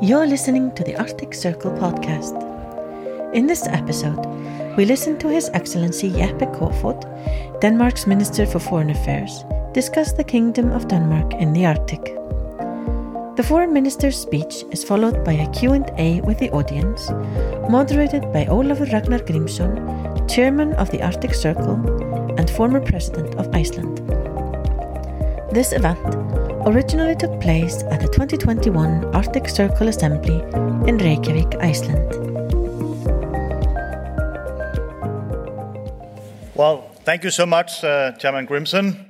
You're 0.00 0.28
listening 0.28 0.72
to 0.76 0.84
the 0.84 0.96
Arctic 0.96 1.34
Circle 1.34 1.72
podcast. 1.72 2.32
In 3.34 3.48
this 3.48 3.66
episode, 3.66 4.24
we 4.76 4.84
listen 4.84 5.18
to 5.18 5.28
His 5.28 5.50
Excellency 5.54 6.08
Jeppe 6.08 6.46
Kofod, 6.56 7.02
Denmark's 7.60 8.06
Minister 8.06 8.46
for 8.46 8.60
Foreign 8.60 8.90
Affairs, 8.90 9.44
discuss 9.74 10.12
the 10.12 10.22
Kingdom 10.22 10.70
of 10.70 10.86
Denmark 10.86 11.34
in 11.34 11.52
the 11.52 11.66
Arctic. 11.66 12.04
The 13.34 13.44
Foreign 13.44 13.72
Minister's 13.72 14.16
speech 14.16 14.62
is 14.70 14.84
followed 14.84 15.24
by 15.24 15.32
a 15.32 15.50
Q&A 15.50 16.20
with 16.20 16.38
the 16.38 16.52
audience, 16.52 17.10
moderated 17.68 18.22
by 18.32 18.44
Olafur 18.44 18.92
Ragnar 18.92 19.18
Grímsson, 19.18 20.28
Chairman 20.28 20.74
of 20.74 20.92
the 20.92 21.02
Arctic 21.02 21.34
Circle 21.34 21.74
and 22.38 22.48
former 22.48 22.80
President 22.80 23.34
of 23.34 23.52
Iceland. 23.52 23.98
This 25.50 25.72
event 25.72 25.98
originally 26.66 27.14
took 27.14 27.40
place 27.40 27.82
at 27.84 28.00
the 28.00 28.08
2021 28.08 29.14
Arctic 29.14 29.48
Circle 29.48 29.88
Assembly 29.88 30.40
in 30.88 30.98
Reykjavik, 30.98 31.54
Iceland. 31.60 32.12
Well, 36.54 36.90
thank 37.04 37.24
you 37.24 37.30
so 37.30 37.46
much, 37.46 37.84
uh, 37.84 38.12
Chairman 38.18 38.46
Grímsson. 38.46 39.06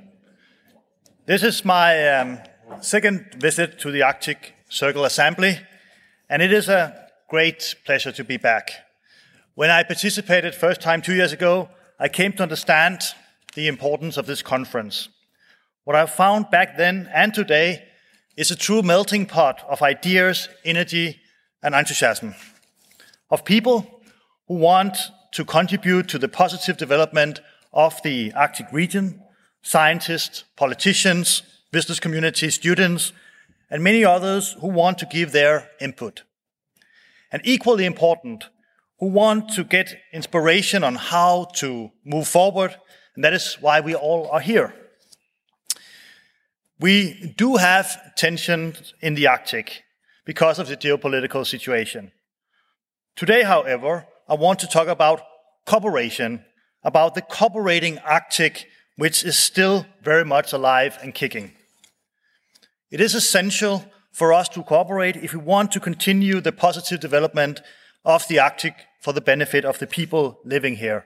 This 1.25 1.43
is 1.43 1.65
my 1.65 2.07
um, 2.09 2.39
second 2.81 3.33
visit 3.35 3.79
to 3.79 3.91
the 3.91 4.03
Arctic 4.03 4.53
Circle 4.69 5.05
Assembly, 5.05 5.59
and 6.29 6.41
it 6.41 6.53
is 6.53 6.69
a 6.69 7.09
great 7.27 7.75
pleasure 7.85 8.11
to 8.11 8.23
be 8.23 8.37
back. 8.37 8.71
When 9.55 9.69
I 9.69 9.83
participated 9.83 10.55
first 10.55 10.81
time 10.81 11.01
two 11.01 11.13
years 11.13 11.33
ago, 11.33 11.69
I 11.99 12.07
came 12.07 12.33
to 12.33 12.43
understand 12.43 13.01
the 13.55 13.67
importance 13.67 14.17
of 14.17 14.25
this 14.25 14.41
conference. 14.41 15.09
What 15.89 15.95
I 15.95 16.05
found 16.05 16.51
back 16.51 16.77
then 16.77 17.09
and 17.15 17.33
today 17.33 17.83
is 18.37 18.51
a 18.51 18.55
true 18.55 18.83
melting 18.83 19.25
pot 19.25 19.65
of 19.67 19.81
ideas, 19.81 20.47
energy, 20.63 21.19
and 21.63 21.73
enthusiasm. 21.73 22.35
Of 23.31 23.43
people 23.43 24.03
who 24.47 24.53
want 24.53 24.99
to 25.31 25.43
contribute 25.43 26.07
to 26.09 26.19
the 26.19 26.27
positive 26.27 26.77
development 26.77 27.41
of 27.73 27.99
the 28.03 28.31
Arctic 28.33 28.71
region, 28.71 29.19
scientists, 29.63 30.43
politicians, 30.55 31.41
business 31.71 31.99
community, 31.99 32.51
students, 32.51 33.11
and 33.71 33.83
many 33.83 34.05
others 34.05 34.57
who 34.61 34.67
want 34.67 34.99
to 34.99 35.07
give 35.07 35.31
their 35.31 35.71
input. 35.81 36.21
And 37.31 37.41
equally 37.43 37.85
important, 37.85 38.43
who 38.99 39.07
want 39.07 39.49
to 39.53 39.63
get 39.63 39.97
inspiration 40.13 40.83
on 40.83 40.93
how 40.93 41.45
to 41.55 41.89
move 42.05 42.27
forward, 42.27 42.75
and 43.15 43.23
that 43.23 43.33
is 43.33 43.57
why 43.59 43.79
we 43.79 43.95
all 43.95 44.29
are 44.29 44.39
here. 44.39 44.75
We 46.79 47.33
do 47.37 47.57
have 47.57 48.15
tensions 48.15 48.93
in 49.01 49.15
the 49.15 49.27
Arctic 49.27 49.83
because 50.25 50.59
of 50.59 50.67
the 50.69 50.77
geopolitical 50.77 51.45
situation. 51.45 52.13
Today, 53.17 53.43
however, 53.43 54.07
I 54.29 54.35
want 54.35 54.59
to 54.59 54.67
talk 54.67 54.87
about 54.87 55.21
cooperation, 55.65 56.45
about 56.83 57.15
the 57.15 57.21
cooperating 57.21 57.97
Arctic, 57.99 58.67
which 58.95 59.25
is 59.25 59.37
still 59.37 59.85
very 60.01 60.23
much 60.23 60.53
alive 60.53 60.97
and 61.01 61.13
kicking. 61.13 61.51
It 62.89 63.01
is 63.01 63.13
essential 63.13 63.83
for 64.13 64.31
us 64.31 64.47
to 64.49 64.63
cooperate 64.63 65.17
if 65.17 65.33
we 65.33 65.39
want 65.39 65.73
to 65.73 65.81
continue 65.81 66.39
the 66.39 66.53
positive 66.53 67.01
development 67.01 67.61
of 68.05 68.25
the 68.29 68.39
Arctic 68.39 68.73
for 69.01 69.11
the 69.11 69.21
benefit 69.21 69.65
of 69.65 69.79
the 69.79 69.87
people 69.87 70.39
living 70.45 70.77
here. 70.77 71.05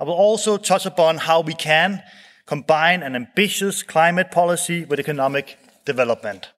I 0.00 0.04
will 0.04 0.14
also 0.14 0.56
touch 0.56 0.84
upon 0.84 1.18
how 1.18 1.40
we 1.40 1.54
can 1.54 2.02
combine 2.46 3.02
an 3.02 3.16
ambitious 3.16 3.82
climate 3.82 4.30
policy 4.30 4.84
with 4.84 5.00
economic 5.00 5.58
development. 5.84 6.50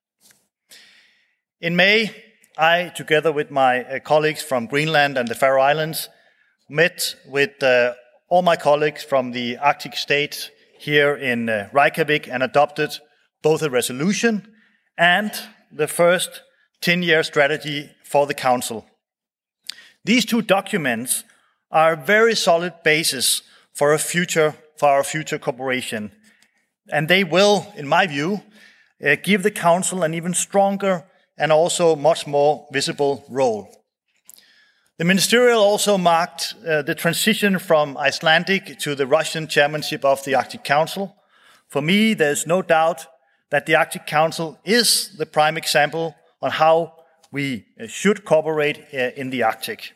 In 1.60 1.76
May, 1.76 2.10
I, 2.58 2.92
together 2.94 3.32
with 3.32 3.50
my 3.50 3.84
uh, 3.84 3.98
colleagues 4.00 4.42
from 4.42 4.66
Greenland 4.66 5.16
and 5.16 5.28
the 5.28 5.34
Faroe 5.34 5.62
Islands, 5.62 6.08
met 6.68 7.14
with 7.26 7.62
uh, 7.62 7.94
all 8.28 8.42
my 8.42 8.56
colleagues 8.56 9.04
from 9.04 9.32
the 9.32 9.56
Arctic 9.58 9.96
states 9.96 10.50
here 10.78 11.14
in 11.14 11.48
uh, 11.48 11.68
Reykjavik 11.72 12.28
and 12.28 12.42
adopted 12.42 12.98
both 13.42 13.62
a 13.62 13.70
resolution 13.70 14.52
and 14.98 15.32
the 15.70 15.86
first 15.86 16.42
10 16.80 17.02
year 17.02 17.22
strategy 17.22 17.90
for 18.04 18.26
the 18.26 18.34
Council. 18.34 18.86
These 20.04 20.26
two 20.26 20.42
documents 20.42 21.24
are 21.70 21.92
a 21.92 22.04
very 22.04 22.34
solid 22.34 22.74
basis 22.82 23.42
for 23.72 23.92
a 23.92 23.98
future 23.98 24.54
for 24.78 24.88
our 24.88 25.04
future 25.04 25.38
cooperation. 25.38 26.12
And 26.90 27.08
they 27.08 27.24
will, 27.24 27.72
in 27.76 27.88
my 27.88 28.06
view, 28.06 28.42
uh, 29.04 29.16
give 29.22 29.42
the 29.42 29.50
Council 29.50 30.02
an 30.02 30.14
even 30.14 30.34
stronger 30.34 31.04
and 31.36 31.52
also 31.52 31.96
much 31.96 32.26
more 32.26 32.66
visible 32.72 33.24
role. 33.28 33.68
The 34.98 35.04
ministerial 35.04 35.60
also 35.60 35.98
marked 35.98 36.54
uh, 36.66 36.80
the 36.80 36.94
transition 36.94 37.58
from 37.58 37.98
Icelandic 37.98 38.78
to 38.78 38.94
the 38.94 39.06
Russian 39.06 39.46
chairmanship 39.46 40.04
of 40.04 40.24
the 40.24 40.34
Arctic 40.34 40.64
Council. 40.64 41.14
For 41.68 41.82
me, 41.82 42.14
there's 42.14 42.46
no 42.46 42.62
doubt 42.62 43.06
that 43.50 43.66
the 43.66 43.74
Arctic 43.74 44.06
Council 44.06 44.58
is 44.64 45.14
the 45.18 45.26
prime 45.26 45.58
example 45.58 46.14
on 46.40 46.50
how 46.50 46.94
we 47.30 47.66
uh, 47.78 47.86
should 47.86 48.24
cooperate 48.24 48.86
uh, 48.94 49.10
in 49.16 49.28
the 49.30 49.42
Arctic. 49.42 49.92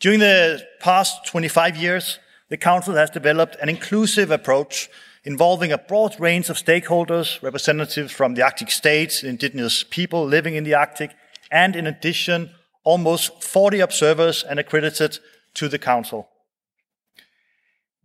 During 0.00 0.20
the 0.20 0.62
past 0.80 1.24
25 1.26 1.76
years, 1.76 2.18
the 2.52 2.58
Council 2.58 2.96
has 2.96 3.08
developed 3.08 3.56
an 3.62 3.70
inclusive 3.70 4.30
approach 4.30 4.90
involving 5.24 5.72
a 5.72 5.78
broad 5.78 6.20
range 6.20 6.50
of 6.50 6.58
stakeholders, 6.58 7.40
representatives 7.40 8.12
from 8.12 8.34
the 8.34 8.42
Arctic 8.42 8.70
states, 8.70 9.22
indigenous 9.22 9.82
people 9.84 10.26
living 10.26 10.54
in 10.54 10.62
the 10.62 10.74
Arctic, 10.74 11.12
and 11.50 11.74
in 11.74 11.86
addition, 11.86 12.50
almost 12.84 13.42
40 13.42 13.80
observers 13.80 14.44
and 14.44 14.58
accredited 14.58 15.18
to 15.54 15.66
the 15.66 15.78
Council. 15.78 16.28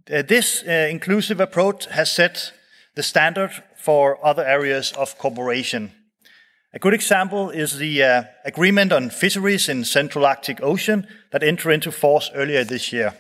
Uh, 0.10 0.22
this 0.22 0.64
uh, 0.66 0.88
inclusive 0.90 1.42
approach 1.42 1.86
has 1.88 2.10
set 2.10 2.54
the 2.96 3.04
standard 3.04 3.52
for 3.76 4.26
other 4.26 4.46
areas 4.46 4.94
of 4.94 5.18
cooperation. 5.18 5.92
A 6.74 6.80
good 6.80 6.94
example 6.94 7.50
is 7.50 7.80
the 7.80 8.02
uh, 8.02 8.24
agreement 8.46 8.94
on 8.94 9.10
fisheries 9.10 9.68
in 9.68 9.84
Central 9.84 10.26
Arctic 10.26 10.64
Ocean 10.64 11.06
that 11.34 11.44
entered 11.44 11.72
into 11.74 11.92
force 11.92 12.32
earlier 12.34 12.64
this 12.64 12.94
year. 12.94 13.14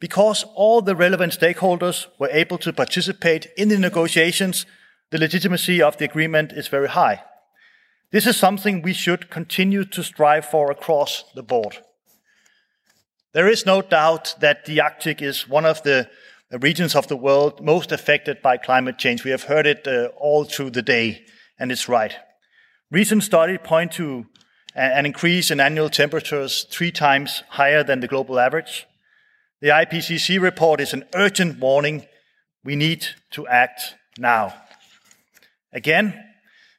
Because 0.00 0.44
all 0.54 0.80
the 0.80 0.94
relevant 0.94 1.32
stakeholders 1.38 2.06
were 2.18 2.30
able 2.30 2.58
to 2.58 2.72
participate 2.72 3.46
in 3.56 3.68
the 3.68 3.78
negotiations, 3.78 4.64
the 5.10 5.18
legitimacy 5.18 5.82
of 5.82 5.96
the 5.96 6.04
agreement 6.04 6.52
is 6.52 6.68
very 6.68 6.88
high. 6.88 7.22
This 8.10 8.26
is 8.26 8.36
something 8.36 8.80
we 8.80 8.94
should 8.94 9.30
continue 9.30 9.84
to 9.84 10.02
strive 10.02 10.46
for 10.46 10.70
across 10.70 11.24
the 11.34 11.42
board. 11.42 11.78
There 13.32 13.48
is 13.48 13.66
no 13.66 13.82
doubt 13.82 14.36
that 14.40 14.64
the 14.64 14.80
Arctic 14.80 15.20
is 15.20 15.48
one 15.48 15.66
of 15.66 15.82
the 15.82 16.08
regions 16.50 16.94
of 16.94 17.08
the 17.08 17.16
world 17.16 17.60
most 17.60 17.92
affected 17.92 18.40
by 18.40 18.56
climate 18.56 18.96
change. 18.98 19.24
We 19.24 19.30
have 19.30 19.44
heard 19.44 19.66
it 19.66 19.86
uh, 19.86 20.08
all 20.16 20.44
through 20.44 20.70
the 20.70 20.82
day, 20.82 21.26
and 21.58 21.70
it's 21.70 21.88
right. 21.88 22.16
Recent 22.90 23.22
studies 23.22 23.58
point 23.62 23.92
to 23.92 24.26
an 24.74 25.04
increase 25.04 25.50
in 25.50 25.60
annual 25.60 25.90
temperatures 25.90 26.66
three 26.70 26.90
times 26.90 27.42
higher 27.50 27.84
than 27.84 28.00
the 28.00 28.08
global 28.08 28.38
average. 28.38 28.87
The 29.60 29.70
IPCC 29.70 30.40
report 30.40 30.80
is 30.80 30.92
an 30.92 31.04
urgent 31.14 31.58
warning. 31.58 32.06
We 32.62 32.76
need 32.76 33.04
to 33.32 33.48
act 33.48 33.96
now. 34.16 34.54
Again, 35.72 36.14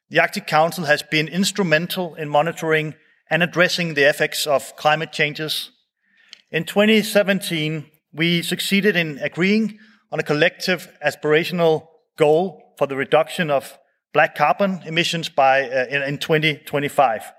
the 0.09 0.21
Arctic 0.21 0.47
Council 0.47 0.85
has 0.85 1.03
been 1.03 1.27
instrumental 1.27 2.15
in 2.15 2.29
monitoring 2.29 2.95
and 3.29 3.43
addressing 3.43 3.93
the 3.93 4.07
effects 4.07 4.47
of 4.47 4.77
climate 4.77 5.11
changes. 5.11 5.71
In 6.51 6.63
2017, 6.63 7.85
we 8.13 8.41
succeeded 8.41 8.95
in 8.95 9.19
agreeing 9.19 9.77
on 10.09 10.21
a 10.21 10.23
collective 10.23 10.89
aspirational 11.05 11.87
goal 12.17 12.75
for 12.77 12.87
the 12.87 12.95
reduction 12.95 13.51
of 13.51 13.77
black 14.13 14.35
carbon 14.35 14.81
emissions 14.85 15.27
by 15.27 15.69
uh, 15.69 15.85
in, 15.89 16.01
in 16.01 16.17
2025. 16.17 17.33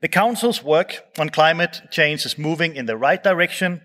The 0.00 0.08
Council's 0.08 0.64
work 0.64 1.04
on 1.18 1.28
climate 1.28 1.82
change 1.90 2.24
is 2.24 2.38
moving 2.38 2.74
in 2.74 2.86
the 2.86 2.96
right 2.96 3.22
direction 3.22 3.82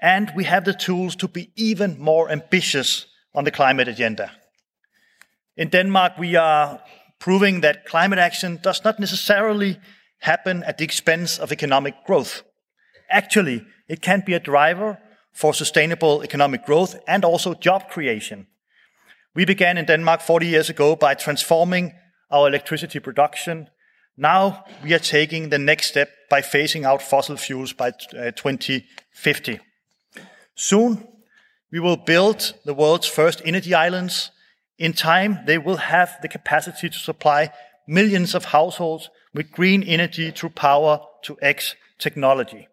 and 0.00 0.32
we 0.36 0.44
have 0.44 0.64
the 0.64 0.74
tools 0.74 1.16
to 1.16 1.28
be 1.28 1.50
even 1.56 1.98
more 1.98 2.30
ambitious 2.30 3.06
on 3.34 3.44
the 3.44 3.50
climate 3.50 3.88
agenda. 3.88 4.30
In 5.56 5.68
Denmark, 5.68 6.18
we 6.18 6.36
are 6.36 6.80
proving 7.18 7.62
that 7.62 7.86
climate 7.86 8.18
action 8.18 8.58
does 8.62 8.84
not 8.84 9.00
necessarily 9.00 9.78
happen 10.18 10.62
at 10.64 10.78
the 10.78 10.84
expense 10.84 11.38
of 11.38 11.52
economic 11.52 11.94
growth. 12.06 12.42
Actually, 13.10 13.64
it 13.88 14.02
can 14.02 14.22
be 14.26 14.34
a 14.34 14.40
driver 14.40 14.98
for 15.32 15.54
sustainable 15.54 16.22
economic 16.22 16.64
growth 16.64 16.96
and 17.06 17.24
also 17.24 17.54
job 17.54 17.88
creation. 17.88 18.46
We 19.34 19.44
began 19.44 19.78
in 19.78 19.84
Denmark 19.84 20.22
40 20.22 20.46
years 20.46 20.70
ago 20.70 20.96
by 20.96 21.14
transforming 21.14 21.92
our 22.30 22.48
electricity 22.48 23.00
production. 23.00 23.68
Now 24.16 24.64
we 24.82 24.94
are 24.94 24.98
taking 24.98 25.50
the 25.50 25.58
next 25.58 25.88
step 25.88 26.08
by 26.30 26.40
phasing 26.40 26.84
out 26.84 27.02
fossil 27.02 27.36
fuels 27.36 27.74
by 27.74 27.88
uh, 27.88 28.30
2050. 28.30 29.60
Soon, 30.56 31.06
we 31.70 31.78
will 31.78 31.96
build 31.96 32.54
the 32.64 32.74
world's 32.74 33.06
first 33.06 33.42
energy 33.44 33.74
islands. 33.74 34.30
In 34.78 34.92
time, 34.92 35.40
they 35.46 35.58
will 35.58 35.76
have 35.76 36.16
the 36.22 36.28
capacity 36.28 36.88
to 36.88 36.98
supply 36.98 37.52
millions 37.86 38.34
of 38.34 38.46
households 38.46 39.10
with 39.34 39.52
green 39.52 39.82
energy 39.82 40.30
through 40.30 40.50
power 40.50 41.00
to 41.22 41.36
X 41.40 41.76
technology. 41.98 42.68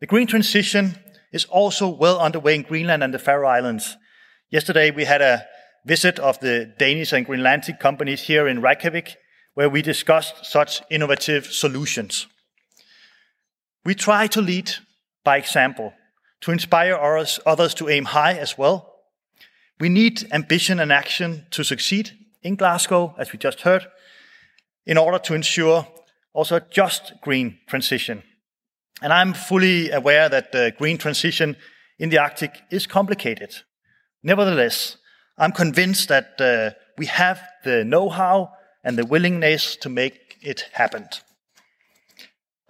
The 0.00 0.06
green 0.06 0.26
transition 0.26 0.96
is 1.30 1.44
also 1.44 1.88
well 1.88 2.18
underway 2.18 2.54
in 2.54 2.62
Greenland 2.62 3.04
and 3.04 3.12
the 3.12 3.18
Faroe 3.18 3.48
Islands. 3.48 3.96
Yesterday 4.50 4.90
we 4.90 5.04
had 5.04 5.22
a 5.22 5.46
visit 5.84 6.18
of 6.18 6.40
the 6.40 6.72
Danish 6.78 7.12
and 7.12 7.26
Greenlandic 7.26 7.78
companies 7.78 8.22
here 8.22 8.48
in 8.48 8.62
Reykjavik, 8.62 9.16
where 9.54 9.68
we 9.68 9.82
discussed 9.82 10.44
such 10.44 10.82
innovative 10.90 11.46
solutions. 11.46 12.26
We 13.84 13.94
try 13.94 14.26
to 14.28 14.40
lead 14.40 14.72
by 15.24 15.36
example, 15.36 15.92
to 16.42 16.52
inspire 16.52 16.96
others, 16.96 17.74
to 17.74 17.88
aim 17.88 18.04
high 18.04 18.34
as 18.34 18.58
well. 18.58 19.00
We 19.80 19.88
need 19.88 20.28
ambition 20.32 20.80
and 20.80 20.92
action 20.92 21.46
to 21.50 21.64
succeed 21.64 22.10
in 22.42 22.56
Glasgow, 22.56 23.14
as 23.18 23.32
we 23.32 23.38
just 23.38 23.62
heard, 23.62 23.86
in 24.84 24.98
order 24.98 25.18
to 25.18 25.34
ensure 25.34 25.86
also 26.32 26.56
a 26.56 26.60
just 26.70 27.14
green 27.22 27.58
transition. 27.66 28.22
And 29.00 29.12
I'm 29.12 29.34
fully 29.34 29.90
aware 29.90 30.28
that 30.28 30.52
the 30.52 30.72
green 30.78 30.98
transition 30.98 31.56
in 31.98 32.10
the 32.10 32.18
Arctic 32.18 32.62
is 32.70 32.86
complicated. 32.86 33.54
Nevertheless, 34.22 34.96
I'm 35.38 35.52
convinced 35.52 36.08
that 36.08 36.40
uh, 36.40 36.76
we 36.98 37.06
have 37.06 37.40
the 37.64 37.84
know-how 37.84 38.52
and 38.84 38.98
the 38.98 39.06
willingness 39.06 39.76
to 39.76 39.88
make 39.88 40.36
it 40.42 40.66
happen. 40.72 41.08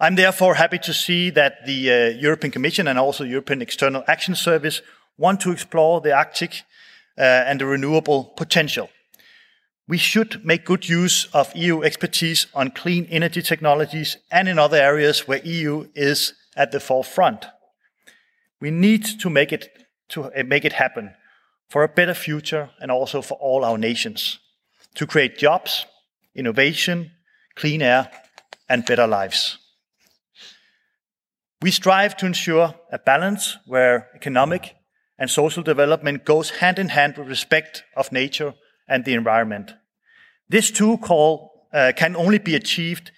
I'm 0.03 0.15
therefore 0.15 0.55
happy 0.55 0.79
to 0.79 0.93
see 0.93 1.29
that 1.29 1.65
the 1.65 1.89
uh, 1.89 2.07
European 2.19 2.51
Commission 2.51 2.89
and 2.89 2.99
also 2.99 3.23
European 3.23 3.61
External 3.61 4.03
Action 4.05 4.35
Service 4.35 4.81
want 5.17 5.39
to 5.39 5.51
explore 5.51 6.01
the 6.01 6.11
Arctic 6.11 6.63
uh, 7.17 7.21
and 7.21 7.61
the 7.61 7.65
renewable 7.65 8.25
potential. 8.35 8.89
We 9.87 9.97
should 9.97 10.45
make 10.45 10.65
good 10.65 10.89
use 10.89 11.29
of 11.33 11.55
EU 11.55 11.83
expertise 11.83 12.47
on 12.53 12.71
clean 12.71 13.05
energy 13.05 13.41
technologies 13.41 14.17
and 14.29 14.49
in 14.49 14.59
other 14.59 14.75
areas 14.75 15.25
where 15.25 15.39
EU 15.45 15.87
is 15.95 16.33
at 16.57 16.73
the 16.73 16.81
forefront. 16.81 17.45
We 18.59 18.71
need 18.71 19.05
to 19.21 19.29
make 19.29 19.53
it, 19.53 19.69
to 20.09 20.25
uh, 20.25 20.43
make 20.45 20.65
it 20.65 20.73
happen 20.73 21.13
for 21.69 21.81
a 21.81 21.87
better 21.87 22.13
future 22.13 22.71
and 22.81 22.91
also 22.91 23.21
for 23.21 23.35
all 23.35 23.63
our 23.63 23.77
nations, 23.77 24.39
to 24.95 25.07
create 25.07 25.37
jobs, 25.37 25.85
innovation, 26.35 27.11
clean 27.55 27.81
air, 27.81 28.11
and 28.67 28.85
better 28.85 29.07
lives. 29.07 29.59
We 31.63 31.71
strive 31.71 32.17
to 32.17 32.25
ensure 32.25 32.75
a 32.91 32.99
balance 32.99 33.57
where 33.65 34.09
economic 34.13 34.75
and 35.17 35.29
social 35.29 35.63
development 35.63 36.25
goes 36.25 36.49
hand 36.49 36.77
in 36.77 36.89
hand 36.89 37.17
with 37.17 37.29
respect 37.29 37.85
of 37.95 38.11
nature 38.11 38.53
and 38.85 39.05
the 39.05 39.13
environment. 39.13 39.71
This 40.49 40.69
too 40.71 40.97
call 40.97 41.69
uh, 41.73 41.93
can 41.95 42.17
only 42.17 42.37
be 42.37 42.55
achieved 42.55 43.11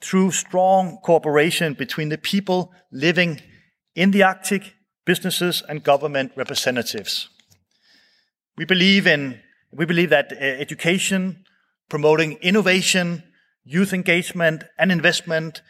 through 0.00 0.32
strong 0.32 0.98
cooperation 1.04 1.74
between 1.74 2.08
the 2.08 2.18
people 2.18 2.72
living 2.90 3.40
in 3.94 4.10
the 4.10 4.24
Arctic, 4.24 4.74
businesses 5.04 5.62
and 5.68 5.84
government 5.84 6.32
representatives. 6.34 7.28
We 8.58 8.64
believe 8.64 9.06
in 9.06 9.40
we 9.70 9.84
believe 9.84 10.10
that 10.10 10.32
uh, 10.32 10.44
education, 10.44 11.44
promoting 11.88 12.32
innovation, 12.42 13.22
youth 13.62 13.92
engagement 13.92 14.64
and 14.76 14.90
investment 14.90 15.62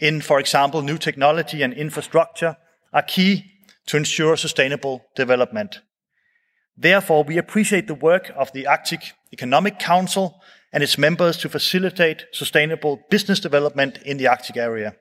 in, 0.00 0.20
for 0.20 0.40
example, 0.40 0.82
new 0.82 0.98
technology 0.98 1.62
and 1.62 1.72
infrastructure 1.72 2.56
are 2.92 3.02
key 3.02 3.44
to 3.86 3.96
ensure 3.96 4.36
sustainable 4.36 5.04
development. 5.14 5.80
Therefore, 6.76 7.24
we 7.24 7.38
appreciate 7.38 7.86
the 7.86 7.94
work 7.94 8.32
of 8.36 8.52
the 8.52 8.66
Arctic 8.66 9.12
Economic 9.32 9.78
Council 9.78 10.40
and 10.72 10.82
its 10.82 10.96
members 10.96 11.36
to 11.38 11.48
facilitate 11.48 12.26
sustainable 12.32 13.00
business 13.10 13.40
development 13.40 13.98
in 13.98 14.16
the 14.16 14.28
Arctic 14.28 14.56
area. 14.56 14.96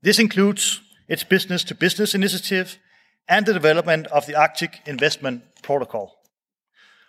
This 0.00 0.18
includes 0.18 0.80
its 1.08 1.24
business 1.24 1.64
to 1.64 1.74
business 1.74 2.14
initiative 2.14 2.78
and 3.28 3.44
the 3.44 3.52
development 3.52 4.06
of 4.06 4.26
the 4.26 4.34
Arctic 4.34 4.80
Investment 4.86 5.42
Protocol. 5.62 6.18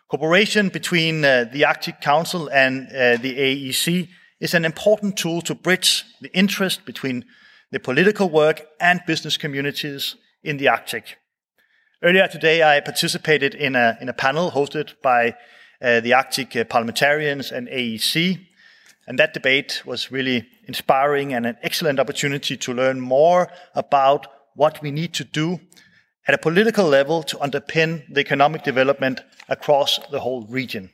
Cooperation 0.10 0.70
between 0.70 1.24
uh, 1.24 1.46
the 1.52 1.66
Arctic 1.66 2.02
Council 2.02 2.50
and 2.50 2.88
uh, 2.90 3.18
the 3.18 3.36
AEC 3.36 4.10
is 4.44 4.54
an 4.54 4.66
important 4.66 5.16
tool 5.16 5.42
to 5.42 5.56
bridge 5.56 6.04
the 6.20 6.30
interest 6.38 6.84
between 6.86 7.24
the 7.72 7.80
political 7.80 8.30
work 8.30 8.68
and 8.78 9.00
business 9.08 9.38
communities 9.38 10.18
in 10.44 10.58
the 10.58 10.68
Arctic. 10.68 11.18
Earlier 12.04 12.28
today, 12.28 12.62
I 12.62 12.82
participated 12.82 13.56
in 13.56 13.78
a, 13.78 13.98
in 14.02 14.10
a 14.10 14.14
panel 14.14 14.52
hosted 14.52 15.02
by 15.02 15.38
uh, 15.82 16.02
the 16.02 16.14
Arctic 16.14 16.58
uh, 16.58 16.66
parliamentarians 16.66 17.54
and 17.54 17.70
AEC, 17.70 18.46
and 19.08 19.18
that 19.18 19.34
debate 19.34 19.82
was 19.86 20.12
really 20.12 20.46
inspiring 20.68 21.34
and 21.34 21.46
an 21.46 21.56
excellent 21.62 21.98
opportunity 21.98 22.58
to 22.58 22.74
learn 22.74 23.00
more 23.00 23.50
about 23.76 24.28
what 24.56 24.82
we 24.82 24.92
need 24.92 25.14
to 25.14 25.24
do 25.24 25.62
at 26.28 26.36
a 26.36 26.38
political 26.38 26.86
level 26.86 27.24
to 27.24 27.38
underpin 27.38 28.04
the 28.14 28.20
economic 28.20 28.64
development 28.64 29.22
across 29.48 30.00
the 30.12 30.20
whole 30.20 30.46
region. 30.48 30.90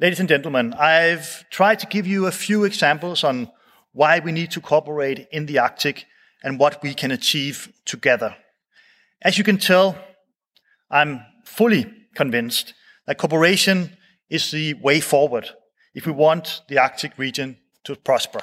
Ladies 0.00 0.20
and 0.20 0.28
gentlemen, 0.28 0.72
I've 0.72 1.48
tried 1.50 1.78
to 1.80 1.86
give 1.86 2.06
you 2.06 2.26
a 2.26 2.32
few 2.32 2.64
examples 2.64 3.22
on 3.22 3.52
why 3.92 4.20
we 4.20 4.32
need 4.32 4.50
to 4.52 4.60
cooperate 4.60 5.28
in 5.30 5.46
the 5.46 5.58
Arctic 5.58 6.06
and 6.42 6.58
what 6.58 6.82
we 6.82 6.94
can 6.94 7.10
achieve 7.10 7.70
together. 7.84 8.34
As 9.20 9.36
you 9.36 9.44
can 9.44 9.58
tell, 9.58 9.96
I'm 10.90 11.20
fully 11.44 11.92
convinced 12.14 12.72
that 13.06 13.18
cooperation 13.18 13.96
is 14.30 14.50
the 14.50 14.74
way 14.74 14.98
forward 15.00 15.50
if 15.94 16.06
we 16.06 16.12
want 16.12 16.62
the 16.68 16.78
Arctic 16.78 17.16
region 17.18 17.58
to 17.84 17.94
prosper. 17.94 18.40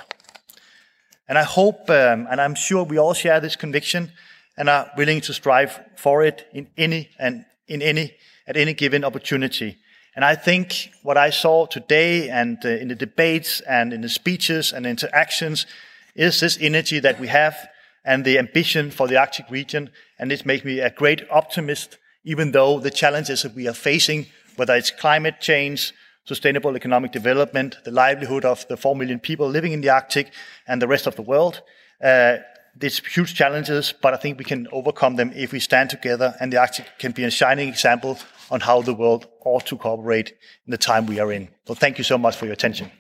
And 1.27 1.37
I 1.37 1.43
hope, 1.43 1.89
um, 1.89 2.27
and 2.29 2.39
I'm 2.39 2.55
sure 2.55 2.83
we 2.83 2.99
all 2.99 3.15
share 3.15 3.39
this 3.39 3.55
conviction 3.55 4.11
and 4.55 4.69
are 4.69 4.91
willing 4.95 5.19
to 5.21 5.33
strive 5.33 5.79
for 5.97 6.23
it 6.23 6.47
in 6.53 6.69
any 6.77 7.09
and 7.17 7.43
in 7.67 7.81
any, 7.81 8.15
at 8.47 8.55
any 8.55 8.75
given 8.75 9.03
opportunity. 9.03 9.77
And 10.19 10.25
I 10.25 10.35
think 10.35 10.91
what 11.01 11.15
I 11.15 11.29
saw 11.29 11.65
today 11.65 12.29
and 12.29 12.57
uh, 12.65 12.67
in 12.67 12.89
the 12.89 12.95
debates 12.95 13.61
and 13.61 13.93
in 13.93 14.01
the 14.01 14.09
speeches 14.09 14.73
and 14.73 14.85
interactions 14.85 15.65
is 16.13 16.41
this 16.41 16.57
energy 16.59 16.99
that 16.99 17.21
we 17.21 17.27
have 17.27 17.55
and 18.03 18.25
the 18.25 18.37
ambition 18.37 18.91
for 18.91 19.07
the 19.07 19.15
Arctic 19.15 19.49
region. 19.49 19.91
And 20.19 20.29
this 20.29 20.45
makes 20.45 20.65
me 20.65 20.81
a 20.81 20.89
great 20.89 21.21
optimist, 21.31 21.97
even 22.25 22.51
though 22.51 22.81
the 22.81 22.91
challenges 22.91 23.43
that 23.43 23.55
we 23.55 23.65
are 23.69 23.73
facing, 23.73 24.25
whether 24.57 24.75
it's 24.75 24.91
climate 24.91 25.39
change, 25.39 25.93
sustainable 26.25 26.75
economic 26.75 27.13
development, 27.13 27.77
the 27.85 27.91
livelihood 27.91 28.43
of 28.43 28.67
the 28.67 28.75
4 28.75 28.97
million 28.97 29.21
people 29.21 29.47
living 29.47 29.71
in 29.71 29.79
the 29.79 29.89
Arctic 29.89 30.33
and 30.67 30.81
the 30.81 30.87
rest 30.89 31.07
of 31.07 31.15
the 31.15 31.21
world, 31.21 31.61
uh, 32.03 32.39
these 32.75 32.99
huge 32.99 33.35
challenges, 33.35 33.93
but 34.01 34.13
I 34.13 34.17
think 34.17 34.37
we 34.37 34.43
can 34.43 34.67
overcome 34.73 35.15
them 35.15 35.31
if 35.33 35.53
we 35.53 35.61
stand 35.61 35.89
together 35.89 36.35
and 36.41 36.51
the 36.51 36.57
Arctic 36.57 36.87
can 36.99 37.13
be 37.13 37.23
a 37.23 37.31
shining 37.31 37.69
example 37.69 38.19
on 38.51 38.61
how 38.61 38.81
the 38.81 38.93
world 38.93 39.27
ought 39.45 39.65
to 39.67 39.77
cooperate 39.77 40.29
in 40.65 40.71
the 40.71 40.77
time 40.77 41.05
we 41.05 41.19
are 41.19 41.31
in. 41.31 41.49
So 41.67 41.73
thank 41.75 41.97
you 41.97 42.03
so 42.03 42.17
much 42.17 42.35
for 42.35 42.45
your 42.45 42.53
attention. 42.53 42.91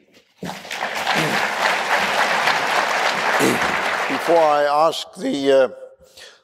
Before 4.09 4.37
I 4.37 4.87
ask 4.87 5.07
the, 5.15 5.51
uh, 5.51 5.69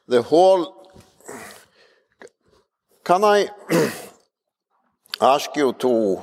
the 0.07 0.21
whole, 0.21 0.91
can 3.03 3.23
I 3.23 3.47
ask 5.21 5.55
you 5.55 5.73
to, 5.73 6.21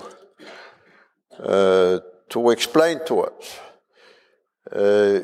uh, 1.39 1.99
to 2.31 2.51
explain 2.51 3.01
to 3.07 3.21
us 3.21 3.59
uh, 4.71 5.21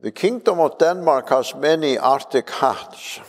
the 0.00 0.10
Kingdom 0.10 0.58
of 0.58 0.78
Denmark 0.78 1.28
has 1.28 1.54
many 1.54 1.98
Arctic 1.98 2.50
hats. 2.50 3.20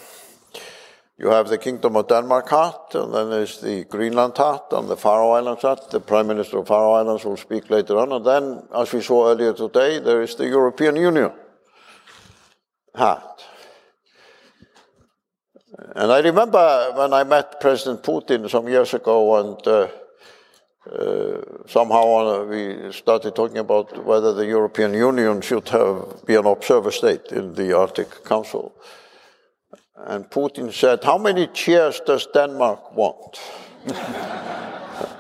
You 1.17 1.27
have 1.27 1.47
the 1.47 1.59
Kingdom 1.59 1.95
of 1.95 2.07
Denmark 2.07 2.49
hat, 2.49 2.95
and 2.95 3.13
then 3.13 3.29
there's 3.29 3.61
the 3.61 3.83
Greenland 3.83 4.35
hat 4.35 4.63
and 4.71 4.89
the 4.89 4.97
Faroe 4.97 5.31
Islands 5.31 5.61
hat. 5.61 5.91
The 5.91 5.99
Prime 5.99 6.27
Minister 6.27 6.57
of 6.57 6.67
Faroe 6.67 6.93
Islands 6.93 7.23
will 7.23 7.37
speak 7.37 7.69
later 7.69 7.99
on. 7.99 8.11
And 8.11 8.25
then, 8.25 8.63
as 8.75 8.91
we 8.91 9.01
saw 9.01 9.29
earlier 9.29 9.53
today, 9.53 9.99
there 9.99 10.23
is 10.23 10.35
the 10.35 10.47
European 10.47 10.95
Union 10.95 11.31
hat. 12.95 13.43
And 15.95 16.11
I 16.11 16.19
remember 16.19 16.91
when 16.95 17.13
I 17.13 17.23
met 17.23 17.59
President 17.59 18.01
Putin 18.01 18.49
some 18.49 18.67
years 18.67 18.95
ago, 18.95 19.35
and 19.39 19.67
uh, 19.67 19.87
uh, 20.91 21.41
somehow 21.67 22.05
uh, 22.05 22.45
we 22.45 22.91
started 22.91 23.35
talking 23.35 23.59
about 23.59 24.03
whether 24.03 24.33
the 24.33 24.47
European 24.47 24.95
Union 24.95 25.41
should 25.41 25.69
have, 25.69 26.25
be 26.25 26.35
an 26.35 26.47
observer 26.47 26.91
state 26.91 27.31
in 27.31 27.53
the 27.53 27.77
Arctic 27.77 28.23
Council. 28.23 28.73
And 29.95 30.29
Putin 30.29 30.71
said, 30.73 31.03
How 31.03 31.17
many 31.17 31.47
chairs 31.47 32.01
does 32.05 32.27
Denmark 32.33 32.95
want? 32.95 33.39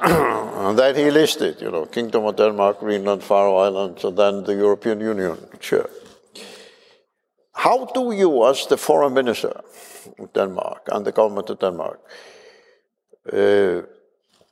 and 0.01 0.77
then 0.79 0.95
he 0.95 1.11
listed, 1.11 1.61
you 1.61 1.71
know, 1.71 1.85
Kingdom 1.85 2.25
of 2.25 2.35
Denmark, 2.35 2.79
Greenland, 2.79 3.23
Faroe 3.23 3.57
Islands, 3.57 4.03
and 4.03 4.17
then 4.17 4.43
the 4.43 4.55
European 4.55 4.99
Union 4.99 5.37
chair. 5.59 5.89
How 7.53 7.85
do 7.85 8.11
you, 8.11 8.45
as 8.47 8.65
the 8.67 8.77
foreign 8.77 9.13
minister 9.13 9.61
of 10.19 10.33
Denmark 10.33 10.89
and 10.91 11.05
the 11.05 11.11
government 11.11 11.49
of 11.49 11.59
Denmark, 11.59 11.99
uh, 13.31 13.81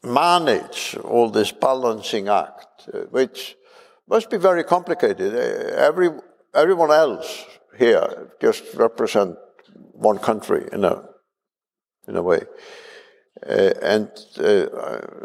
manage 0.03 0.95
all 1.03 1.29
this 1.29 1.51
balancing 1.51 2.27
act, 2.29 2.89
uh, 2.93 2.99
which 3.09 3.55
must 4.07 4.29
be 4.29 4.37
very 4.37 4.63
complicated. 4.63 5.33
Uh, 5.33 5.75
every, 5.75 6.09
everyone 6.53 6.91
else 6.91 7.45
here 7.77 8.31
just 8.39 8.63
represent 8.75 9.37
one 9.93 10.19
country 10.19 10.67
in 10.71 10.83
a, 10.85 11.03
in 12.07 12.15
a 12.15 12.21
way. 12.21 12.41
Uh, 13.47 13.73
and 13.81 14.09
uh, 14.39 14.67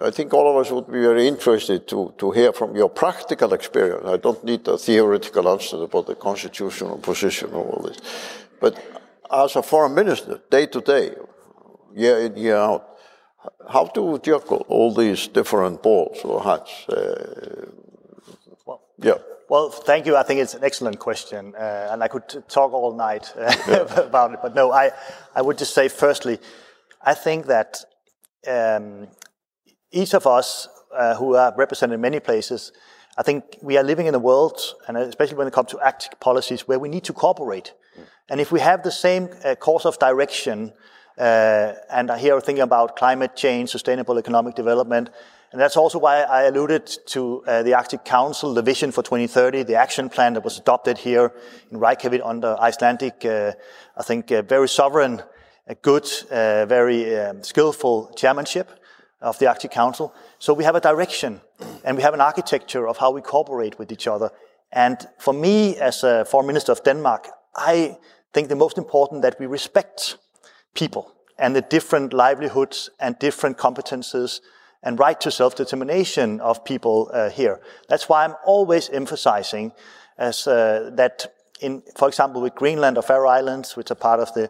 I 0.02 0.10
think 0.10 0.32
all 0.32 0.48
of 0.48 0.64
us 0.64 0.72
would 0.72 0.86
be 0.86 1.00
very 1.00 1.26
interested 1.26 1.86
to, 1.88 2.14
to 2.18 2.30
hear 2.30 2.52
from 2.52 2.74
your 2.74 2.88
practical 2.88 3.52
experience. 3.52 4.06
I 4.06 4.16
don't 4.16 4.42
need 4.44 4.66
a 4.68 4.78
theoretical 4.78 5.48
answer 5.48 5.82
about 5.82 6.06
the 6.06 6.14
constitutional 6.14 6.98
position 6.98 7.48
of 7.48 7.56
all 7.56 7.82
this. 7.82 7.98
But 8.60 8.78
as 9.30 9.56
a 9.56 9.62
foreign 9.62 9.94
minister, 9.94 10.40
day 10.50 10.66
to 10.66 10.80
day, 10.80 11.14
year 11.94 12.18
in, 12.20 12.36
year 12.36 12.56
out, 12.56 12.96
how 13.68 13.86
to 13.86 14.18
juggle 14.20 14.64
all 14.68 14.94
these 14.94 15.28
different 15.28 15.82
balls 15.82 16.18
or 16.24 16.42
hats? 16.42 16.88
Uh, 16.88 17.66
well, 18.64 18.82
yeah. 18.98 19.18
Well, 19.48 19.70
thank 19.70 20.06
you. 20.06 20.16
I 20.16 20.24
think 20.24 20.40
it's 20.40 20.54
an 20.54 20.64
excellent 20.64 20.98
question, 20.98 21.54
uh, 21.54 21.88
and 21.92 22.02
I 22.02 22.08
could 22.08 22.44
talk 22.48 22.72
all 22.72 22.96
night 22.96 23.32
uh, 23.36 23.54
yeah. 23.68 23.76
about 24.00 24.32
it. 24.32 24.40
But 24.42 24.56
no, 24.56 24.72
I, 24.72 24.90
I 25.36 25.42
would 25.42 25.56
just 25.56 25.72
say, 25.72 25.86
firstly, 25.88 26.40
I 27.00 27.14
think 27.14 27.46
that 27.46 27.84
um, 28.48 29.06
each 29.92 30.14
of 30.14 30.26
us 30.26 30.68
uh, 30.92 31.14
who 31.14 31.36
are 31.36 31.54
represented 31.56 31.94
in 31.94 32.00
many 32.00 32.18
places, 32.18 32.72
I 33.16 33.22
think 33.22 33.44
we 33.62 33.76
are 33.76 33.84
living 33.84 34.06
in 34.06 34.14
a 34.16 34.18
world, 34.18 34.60
and 34.88 34.96
especially 34.96 35.36
when 35.36 35.46
it 35.46 35.52
comes 35.52 35.70
to 35.70 35.80
Arctic 35.80 36.18
policies, 36.18 36.66
where 36.66 36.80
we 36.80 36.88
need 36.88 37.04
to 37.04 37.12
cooperate. 37.12 37.72
Mm. 37.96 38.02
And 38.28 38.40
if 38.40 38.50
we 38.50 38.58
have 38.58 38.82
the 38.82 38.90
same 38.90 39.28
uh, 39.44 39.54
course 39.54 39.86
of 39.86 39.96
direction, 40.00 40.72
uh, 41.16 41.74
and 41.88 42.10
here 42.18 42.34
I'm 42.34 42.40
thinking 42.40 42.62
about 42.62 42.96
climate 42.96 43.36
change, 43.36 43.70
sustainable 43.70 44.18
economic 44.18 44.56
development, 44.56 45.10
and 45.52 45.60
that's 45.60 45.76
also 45.76 45.98
why 45.98 46.22
I 46.22 46.42
alluded 46.42 46.86
to 47.06 47.44
uh, 47.46 47.62
the 47.62 47.74
Arctic 47.74 48.04
Council, 48.04 48.52
the 48.52 48.62
vision 48.62 48.92
for 48.92 49.02
2030, 49.02 49.62
the 49.62 49.76
action 49.76 50.08
plan 50.08 50.34
that 50.34 50.44
was 50.44 50.58
adopted 50.58 50.98
here 50.98 51.32
in 51.70 51.78
Reykjavik 51.78 52.20
under 52.24 52.56
Icelandic, 52.60 53.24
uh, 53.24 53.52
I 53.96 54.02
think, 54.02 54.32
uh, 54.32 54.42
very 54.42 54.68
sovereign 54.68 55.22
a 55.66 55.74
good, 55.74 56.08
uh, 56.30 56.66
very 56.66 57.18
um, 57.18 57.42
skillful 57.42 58.12
chairmanship 58.16 58.70
of 59.20 59.38
the 59.38 59.48
Arctic 59.48 59.70
Council. 59.70 60.14
So 60.38 60.54
we 60.54 60.64
have 60.64 60.76
a 60.76 60.80
direction 60.80 61.40
and 61.84 61.96
we 61.96 62.02
have 62.02 62.14
an 62.14 62.20
architecture 62.20 62.86
of 62.86 62.98
how 62.98 63.10
we 63.10 63.20
cooperate 63.20 63.78
with 63.78 63.90
each 63.90 64.06
other. 64.06 64.30
And 64.72 64.98
for 65.18 65.32
me, 65.32 65.76
as 65.76 66.04
a 66.04 66.24
foreign 66.24 66.46
minister 66.46 66.72
of 66.72 66.84
Denmark, 66.84 67.28
I 67.56 67.98
think 68.32 68.48
the 68.48 68.56
most 68.56 68.78
important 68.78 69.22
that 69.22 69.40
we 69.40 69.46
respect 69.46 70.18
people 70.74 71.12
and 71.38 71.54
the 71.54 71.62
different 71.62 72.12
livelihoods 72.12 72.90
and 73.00 73.18
different 73.18 73.58
competences 73.58 74.40
and 74.86 75.00
right 75.00 75.20
to 75.20 75.30
self-determination 75.30 76.40
of 76.40 76.64
people 76.64 77.10
uh, 77.12 77.28
here. 77.28 77.60
That's 77.88 78.08
why 78.08 78.24
I'm 78.24 78.36
always 78.46 78.88
emphasizing 78.88 79.72
as 80.16 80.46
uh, 80.46 80.90
that 80.94 81.26
in, 81.60 81.82
for 81.96 82.08
example, 82.08 82.40
with 82.40 82.54
Greenland 82.54 82.96
or 82.96 83.02
Faroe 83.02 83.28
Islands, 83.28 83.76
which 83.76 83.90
are 83.90 83.96
part 83.96 84.20
of 84.20 84.32
the 84.34 84.48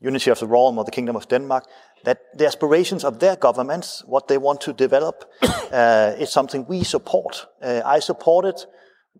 unity 0.00 0.30
of 0.30 0.40
the 0.40 0.46
realm 0.46 0.78
or 0.78 0.84
the 0.84 0.90
kingdom 0.90 1.16
of 1.16 1.26
Denmark, 1.28 1.64
that 2.04 2.18
the 2.36 2.46
aspirations 2.46 3.02
of 3.02 3.18
their 3.18 3.36
governments, 3.36 4.04
what 4.06 4.28
they 4.28 4.36
want 4.38 4.60
to 4.60 4.72
develop, 4.74 5.24
uh, 5.72 6.12
is 6.18 6.30
something 6.30 6.66
we 6.68 6.84
support. 6.84 7.46
Uh, 7.62 7.80
I 7.84 8.00
supported 8.00 8.56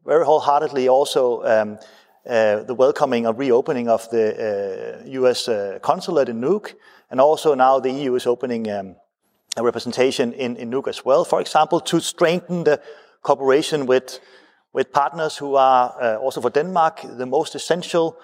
very 0.05 0.25
wholeheartedly 0.25 0.89
also 0.89 1.43
um, 1.45 1.79
uh, 2.29 2.63
the 2.65 2.75
welcoming 2.75 3.27
of 3.27 3.39
reopening 3.39 3.89
of 3.89 4.09
the 4.11 5.03
U.S. 5.07 5.49
Uh, 5.49 5.53
uh, 5.53 5.79
consulate 5.79 6.29
in 6.29 6.41
Nuuk, 6.41 6.75
and 7.11 7.21
also 7.21 7.55
now 7.55 7.81
the 7.81 7.91
EU 7.91 8.15
is 8.17 8.27
opening 8.27 8.71
um, 8.71 8.97
a 9.59 9.63
representation 9.63 10.33
in, 10.33 10.57
in 10.57 10.71
Nuuk 10.71 10.89
as 10.89 11.05
well. 11.05 11.25
For 11.25 11.41
example, 11.41 11.81
to 11.81 12.01
strengthen 12.01 12.65
the 12.65 12.81
cooperation 13.23 13.87
with 13.87 14.21
with 14.73 14.93
partners 14.93 15.37
who 15.37 15.57
are 15.57 15.95
uh, 16.01 16.17
also 16.19 16.41
for 16.41 16.51
Denmark 16.51 17.01
the 17.17 17.27
most 17.27 17.55
essential 17.55 18.17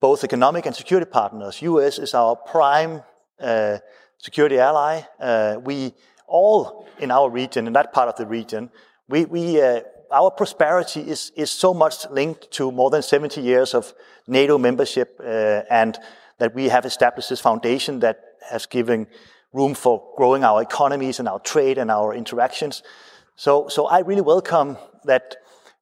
both 0.00 0.24
economic 0.24 0.66
and 0.66 0.74
security 0.74 1.10
partners. 1.10 1.62
US 1.62 1.98
is 1.98 2.14
our 2.14 2.36
prime 2.36 3.02
uh, 3.38 3.78
security 4.18 4.58
ally. 4.58 5.02
Uh, 5.20 5.56
we 5.62 5.92
all 6.26 6.86
in 6.98 7.10
our 7.10 7.28
region, 7.28 7.66
in 7.66 7.72
that 7.72 7.92
part 7.92 8.08
of 8.08 8.16
the 8.16 8.26
region, 8.26 8.70
we, 9.08 9.24
we 9.26 9.60
uh, 9.60 9.80
our 10.12 10.30
prosperity 10.30 11.00
is, 11.00 11.32
is 11.36 11.50
so 11.50 11.74
much 11.74 12.08
linked 12.10 12.50
to 12.52 12.72
more 12.72 12.90
than 12.90 13.02
70 13.02 13.40
years 13.40 13.74
of 13.74 13.92
NATO 14.26 14.58
membership 14.58 15.20
uh, 15.20 15.62
and 15.70 15.98
that 16.38 16.54
we 16.54 16.68
have 16.68 16.84
established 16.86 17.28
this 17.28 17.40
foundation 17.40 18.00
that 18.00 18.20
has 18.50 18.66
given 18.66 19.06
room 19.52 19.74
for 19.74 20.02
growing 20.16 20.44
our 20.44 20.62
economies 20.62 21.18
and 21.18 21.28
our 21.28 21.40
trade 21.40 21.78
and 21.78 21.90
our 21.90 22.14
interactions. 22.14 22.82
So, 23.36 23.68
so 23.68 23.86
I 23.86 24.00
really 24.00 24.22
welcome 24.22 24.76
that, 25.04 25.36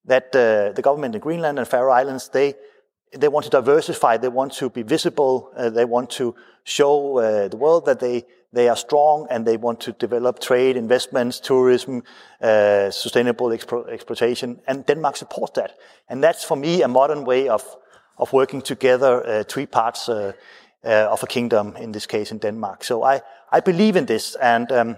that 0.05 0.35
uh, 0.35 0.73
the 0.73 0.83
government 0.83 1.15
in 1.15 1.21
Greenland 1.21 1.59
and 1.59 1.69
Faroe 1.69 1.93
Islands, 1.93 2.29
they 2.29 2.55
they 3.17 3.29
want 3.29 3.45
to 3.45 3.51
diversify, 3.51 4.17
they 4.17 4.29
want 4.29 4.53
to 4.53 4.71
be 4.71 4.83
visible, 4.83 5.51
uh, 5.57 5.71
they 5.71 5.85
want 5.85 6.11
to 6.11 6.35
show 6.65 7.19
uh, 7.19 7.49
the 7.49 7.57
world 7.57 7.87
that 7.87 8.01
they, 8.01 8.25
they 8.53 8.69
are 8.69 8.77
strong 8.77 9.27
and 9.31 9.47
they 9.47 9.57
want 9.57 9.81
to 9.81 9.93
develop 9.93 10.39
trade, 10.41 10.77
investments, 10.77 11.41
tourism, 11.41 12.03
uh, 12.41 12.91
sustainable 12.91 13.49
explo 13.49 13.89
exploitation. 13.89 14.61
And 14.67 14.85
Denmark 14.85 15.17
supports 15.17 15.55
that. 15.55 15.79
And 16.09 16.23
that's 16.23 16.45
for 16.45 16.57
me 16.57 16.83
a 16.83 16.89
modern 16.89 17.25
way 17.25 17.49
of, 17.49 17.65
of 18.17 18.33
working 18.33 18.63
together, 18.63 19.27
uh, 19.27 19.45
three 19.45 19.67
parts 19.67 20.09
uh, 20.85 20.89
uh, 20.89 21.09
of 21.11 21.23
a 21.23 21.27
kingdom, 21.27 21.77
in 21.77 21.93
this 21.93 22.07
case 22.07 22.31
in 22.31 22.39
Denmark. 22.39 22.85
So 22.85 23.03
I, 23.03 23.21
I 23.53 23.61
believe 23.61 23.97
in 23.97 24.07
this. 24.07 24.37
And, 24.37 24.73
um, 24.73 24.97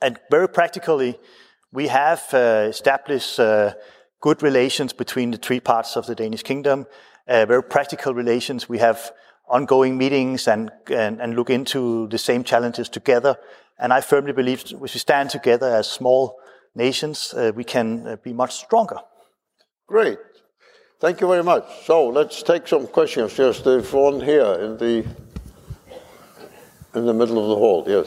and 0.00 0.18
very 0.30 0.48
practically, 0.48 1.18
we 1.72 1.88
have 1.88 2.22
established 2.68 3.36
good 4.20 4.42
relations 4.42 4.92
between 4.92 5.30
the 5.30 5.38
three 5.38 5.60
parts 5.60 5.96
of 5.96 6.06
the 6.06 6.14
Danish 6.14 6.42
kingdom 6.42 6.86
uh, 7.26 7.46
very 7.46 7.62
practical 7.62 8.14
relations. 8.14 8.68
We 8.68 8.78
have 8.78 9.12
ongoing 9.48 9.96
meetings 9.96 10.48
and, 10.48 10.70
and, 10.90 11.20
and, 11.20 11.36
look 11.36 11.50
into 11.50 12.06
the 12.08 12.18
same 12.18 12.44
challenges 12.44 12.88
together. 12.88 13.36
And 13.78 13.92
I 13.92 14.00
firmly 14.00 14.32
believe 14.32 14.64
if 14.66 14.80
we 14.80 14.88
stand 14.88 15.30
together 15.30 15.68
as 15.68 15.90
small 15.90 16.38
nations, 16.74 17.34
uh, 17.34 17.52
we 17.54 17.64
can 17.64 18.06
uh, 18.06 18.16
be 18.16 18.32
much 18.32 18.54
stronger. 18.54 18.98
Great. 19.86 20.18
Thank 21.00 21.20
you 21.20 21.28
very 21.28 21.42
much. 21.42 21.64
So 21.84 22.08
let's 22.08 22.42
take 22.42 22.68
some 22.68 22.86
questions. 22.86 23.34
Just 23.34 23.64
the 23.64 23.80
one 23.80 24.20
here 24.20 24.54
in 24.54 24.76
the 24.78 25.04
in 26.94 27.06
the 27.06 27.12
middle 27.12 27.38
of 27.42 27.48
the 27.48 27.56
hall. 27.56 27.84
Yes. 27.86 28.06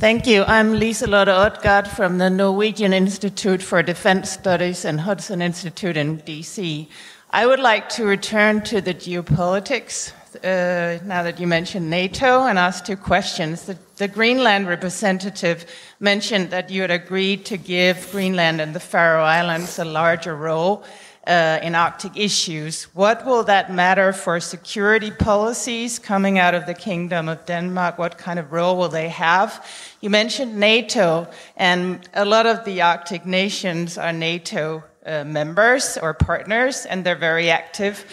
Thank 0.00 0.26
you. 0.26 0.44
I'm 0.44 0.78
Lisa 0.78 1.06
Liselotte 1.06 1.26
Odgaard 1.26 1.88
from 1.88 2.18
the 2.18 2.30
Norwegian 2.30 2.92
Institute 2.92 3.62
for 3.62 3.82
Defense 3.82 4.30
Studies 4.30 4.84
and 4.84 5.00
Hudson 5.00 5.42
Institute 5.42 5.96
in 5.96 6.18
DC. 6.18 6.88
I 7.30 7.46
would 7.46 7.60
like 7.60 7.88
to 7.90 8.04
return 8.04 8.62
to 8.62 8.80
the 8.80 8.94
geopolitics 8.94 10.12
uh, 10.36 10.98
now 11.04 11.22
that 11.22 11.38
you 11.40 11.46
mentioned 11.46 11.88
NATO 11.90 12.46
and 12.46 12.58
ask 12.58 12.84
two 12.84 12.96
questions. 12.96 13.64
The, 13.64 13.78
the, 13.96 14.08
Greenland 14.08 14.68
representative 14.68 15.66
mentioned 16.00 16.50
that 16.50 16.70
you 16.70 16.82
had 16.82 16.90
agreed 16.90 17.44
to 17.46 17.56
give 17.56 18.08
Greenland 18.10 18.60
and 18.60 18.74
the 18.74 18.80
Faroe 18.80 19.22
Islands 19.22 19.78
a 19.78 19.84
larger 19.84 20.36
role 20.36 20.84
uh, 21.26 21.58
in 21.62 21.74
Arctic 21.74 22.16
issues. 22.16 22.84
What 22.94 23.26
will 23.26 23.44
that 23.44 23.72
matter 23.72 24.12
for 24.12 24.40
security 24.40 25.10
policies 25.10 25.98
coming 25.98 26.38
out 26.38 26.54
of 26.54 26.66
the 26.66 26.74
Kingdom 26.74 27.28
of 27.28 27.44
Denmark? 27.44 27.98
What 27.98 28.16
kind 28.16 28.38
of 28.38 28.50
role 28.50 28.76
will 28.78 28.88
they 28.88 29.10
have? 29.10 29.64
You 30.00 30.10
mentioned 30.10 30.56
NATO, 30.56 31.28
and 31.56 32.08
a 32.14 32.24
lot 32.24 32.46
of 32.46 32.64
the 32.64 32.80
Arctic 32.80 33.26
nations 33.26 33.98
are 33.98 34.12
NATO 34.12 34.82
uh, 35.04 35.24
members 35.24 35.98
or 36.00 36.14
partners, 36.14 36.86
and 36.86 37.04
they're 37.04 37.16
very 37.16 37.50
active. 37.50 38.04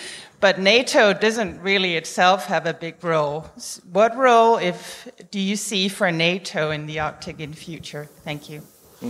But 0.45 0.59
NATO 0.59 1.11
doesn't 1.11 1.59
really 1.63 1.95
itself 1.95 2.45
have 2.45 2.67
a 2.67 2.73
big 2.75 3.03
role. 3.03 3.49
What 3.91 4.15
role, 4.15 4.57
if 4.57 5.07
do 5.31 5.39
you 5.39 5.55
see 5.55 5.87
for 5.87 6.11
NATO 6.11 6.69
in 6.69 6.85
the 6.85 6.99
Arctic 6.99 7.39
in 7.39 7.51
future? 7.51 8.07
Thank 8.23 8.47
you. 8.47 8.59
Hmm. 8.99 9.09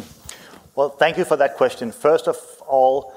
Well, 0.76 0.92
thank 0.92 1.18
you 1.18 1.26
for 1.26 1.36
that 1.36 1.58
question. 1.58 1.92
First 1.92 2.30
of 2.30 2.38
all, 2.66 3.12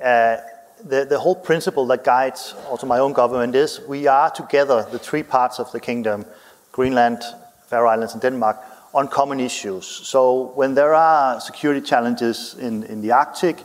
uh, 0.00 0.36
the, 0.84 1.04
the 1.04 1.18
whole 1.18 1.34
principle 1.34 1.84
that 1.88 2.04
guides 2.04 2.54
also 2.68 2.86
my 2.86 3.00
own 3.00 3.12
government 3.12 3.56
is 3.56 3.80
we 3.88 4.06
are 4.06 4.30
together, 4.30 4.86
the 4.92 5.00
three 5.00 5.24
parts 5.24 5.58
of 5.58 5.72
the 5.72 5.80
kingdom, 5.80 6.26
Greenland, 6.70 7.24
Faroe 7.66 7.88
Islands, 7.88 8.12
and 8.12 8.22
Denmark, 8.22 8.56
on 8.94 9.08
common 9.08 9.40
issues. 9.40 9.84
So 9.84 10.52
when 10.54 10.74
there 10.74 10.94
are 10.94 11.40
security 11.40 11.80
challenges 11.80 12.54
in, 12.54 12.84
in 12.84 13.00
the 13.00 13.10
Arctic, 13.10 13.56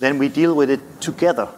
then 0.00 0.18
we 0.18 0.28
deal 0.28 0.56
with 0.56 0.68
it 0.68 0.80
together. 1.00 1.48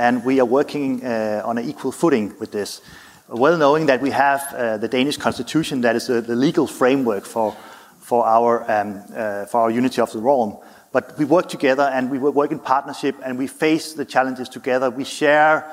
And 0.00 0.24
we 0.24 0.40
are 0.40 0.46
working 0.46 1.04
uh, 1.04 1.42
on 1.44 1.58
an 1.58 1.68
equal 1.68 1.92
footing 1.92 2.32
with 2.40 2.52
this. 2.52 2.80
Well 3.28 3.58
knowing 3.58 3.84
that 3.86 4.00
we 4.00 4.10
have 4.12 4.40
uh, 4.54 4.78
the 4.78 4.88
Danish 4.88 5.18
constitution 5.18 5.82
that 5.82 5.94
is 5.94 6.06
the 6.06 6.22
legal 6.34 6.66
framework 6.66 7.26
for, 7.26 7.54
for, 7.98 8.24
our, 8.24 8.62
um, 8.62 9.02
uh, 9.14 9.44
for 9.44 9.60
our 9.60 9.70
unity 9.70 10.00
of 10.00 10.10
the 10.10 10.18
realm. 10.18 10.56
But 10.90 11.18
we 11.18 11.26
work 11.26 11.50
together 11.50 11.82
and 11.82 12.10
we 12.10 12.18
work 12.18 12.50
in 12.50 12.60
partnership 12.60 13.14
and 13.22 13.36
we 13.36 13.46
face 13.46 13.92
the 13.92 14.06
challenges 14.06 14.48
together. 14.48 14.88
We 14.88 15.04
share 15.04 15.70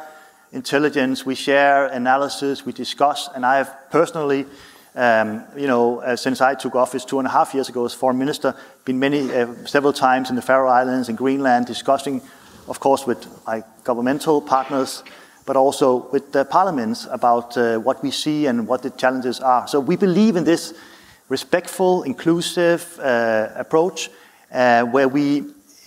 intelligence, 0.51 1.25
we 1.25 1.35
share 1.35 1.85
analysis, 1.85 2.65
we 2.65 2.73
discuss. 2.73 3.29
And 3.33 3.45
I 3.45 3.57
have 3.59 3.73
personally 3.91 4.45
Um, 4.97 5.43
you 5.55 5.67
know, 5.67 6.01
uh, 6.01 6.15
since 6.15 6.41
I 6.41 6.55
took 6.55 6.73
office 6.73 7.05
two 7.05 7.19
and 7.19 7.27
a 7.27 7.31
half 7.31 7.53
years 7.53 7.69
ago 7.69 7.85
as 7.85 7.93
foreign 7.93 8.17
minister, 8.17 8.55
been 8.83 8.97
many, 8.97 9.31
uh, 9.31 9.45
several 9.65 9.93
times 9.93 10.31
in 10.31 10.35
the 10.35 10.41
Faroe 10.41 10.71
Islands 10.81 11.07
and 11.07 11.15
Greenland 11.15 11.67
discussing, 11.67 12.21
of 12.67 12.79
course, 12.79 13.05
with 13.05 13.25
governmental 13.83 14.41
partners, 14.41 15.03
but 15.45 15.55
also 15.55 16.09
with 16.11 16.33
the 16.33 16.43
parliaments 16.45 17.07
about 17.09 17.57
uh, 17.57 17.77
what 17.77 18.03
we 18.03 18.11
see 18.11 18.45
and 18.47 18.67
what 18.67 18.81
the 18.81 18.89
challenges 18.89 19.39
are. 19.39 19.67
So 19.67 19.79
we 19.79 19.95
believe 19.95 20.35
in 20.35 20.43
this 20.43 20.73
respectful, 21.29 22.03
inclusive 22.03 22.99
uh, 22.99 23.49
approach 23.55 24.09
uh, 24.51 24.83
where 24.83 25.07
we, 25.07 25.43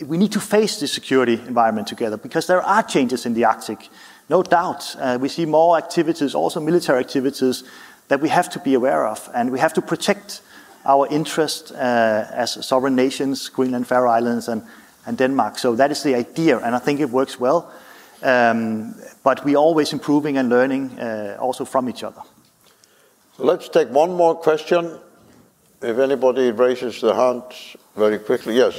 we 0.06 0.16
need 0.16 0.32
to 0.32 0.40
face 0.40 0.80
the 0.80 0.86
security 0.86 1.34
environment 1.34 1.88
together 1.88 2.16
because 2.16 2.46
there 2.46 2.62
are 2.62 2.82
changes 2.82 3.26
in 3.26 3.34
the 3.34 3.44
Arctic. 3.44 3.88
No 4.28 4.42
doubt. 4.42 4.96
Uh, 4.98 5.18
we 5.20 5.28
see 5.28 5.44
more 5.44 5.76
activities, 5.76 6.34
also 6.34 6.60
military 6.60 7.00
activities, 7.00 7.64
that 8.08 8.20
we 8.20 8.28
have 8.28 8.48
to 8.50 8.58
be 8.58 8.74
aware 8.74 9.06
of, 9.06 9.28
and 9.34 9.50
we 9.52 9.60
have 9.60 9.74
to 9.74 9.82
protect 9.82 10.40
our 10.84 11.06
interest 11.08 11.72
uh, 11.72 12.24
as 12.32 12.66
sovereign 12.66 12.96
nations, 12.96 13.48
Greenland, 13.48 13.86
Faroe 13.86 14.10
Islands, 14.10 14.48
and, 14.48 14.62
and 15.06 15.18
Denmark. 15.18 15.58
So 15.58 15.76
that 15.76 15.90
is 15.90 16.02
the 16.02 16.14
idea, 16.14 16.58
and 16.58 16.74
I 16.74 16.78
think 16.78 17.00
it 17.00 17.10
works 17.10 17.40
well. 17.40 17.70
Um, 18.22 18.94
but 19.22 19.44
we're 19.44 19.56
always 19.56 19.92
improving 19.92 20.38
and 20.38 20.48
learning 20.48 20.98
uh, 20.98 21.36
also 21.40 21.64
from 21.64 21.88
each 21.88 22.04
other. 22.04 22.22
So 23.36 23.44
let's 23.44 23.68
take 23.68 23.88
one 23.88 24.12
more 24.12 24.34
question. 24.34 24.98
If 25.82 25.98
anybody 25.98 26.50
raises 26.52 27.00
their 27.00 27.14
hand 27.14 27.42
very 27.96 28.18
quickly, 28.18 28.56
yes, 28.56 28.74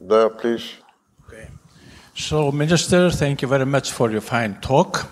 there, 0.00 0.30
please. 0.30 0.70
Okay. 1.26 1.48
So, 2.14 2.52
Minister, 2.52 3.10
thank 3.10 3.42
you 3.42 3.48
very 3.48 3.66
much 3.66 3.90
for 3.90 4.10
your 4.10 4.20
fine 4.20 4.54
talk. 4.60 5.10